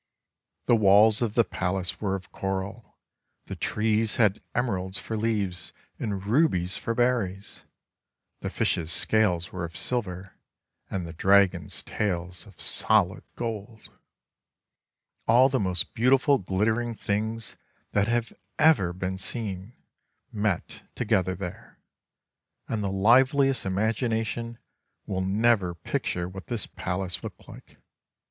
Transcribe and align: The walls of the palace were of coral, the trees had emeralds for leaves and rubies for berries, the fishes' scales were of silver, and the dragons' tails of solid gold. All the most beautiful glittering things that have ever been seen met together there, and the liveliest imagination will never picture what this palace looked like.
The 0.65 0.75
walls 0.75 1.21
of 1.21 1.35
the 1.35 1.43
palace 1.43 2.01
were 2.01 2.15
of 2.15 2.31
coral, 2.31 2.97
the 3.45 3.55
trees 3.55 4.15
had 4.15 4.41
emeralds 4.55 4.97
for 4.97 5.15
leaves 5.15 5.73
and 5.99 6.25
rubies 6.25 6.75
for 6.75 6.95
berries, 6.95 7.65
the 8.39 8.49
fishes' 8.49 8.91
scales 8.91 9.51
were 9.51 9.63
of 9.63 9.77
silver, 9.77 10.33
and 10.89 11.05
the 11.05 11.13
dragons' 11.13 11.83
tails 11.83 12.47
of 12.47 12.59
solid 12.59 13.23
gold. 13.35 13.91
All 15.27 15.49
the 15.49 15.59
most 15.59 15.93
beautiful 15.93 16.39
glittering 16.39 16.95
things 16.95 17.55
that 17.91 18.07
have 18.07 18.33
ever 18.57 18.93
been 18.93 19.19
seen 19.19 19.73
met 20.31 20.81
together 20.95 21.35
there, 21.35 21.77
and 22.67 22.83
the 22.83 22.89
liveliest 22.89 23.67
imagination 23.67 24.57
will 25.05 25.21
never 25.21 25.75
picture 25.75 26.27
what 26.27 26.47
this 26.47 26.65
palace 26.65 27.21
looked 27.23 27.47
like. 27.47 27.77